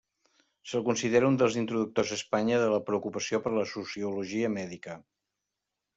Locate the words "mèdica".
4.59-5.01